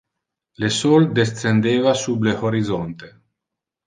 [0.61, 3.11] Le sol descendeva sub le horizonte.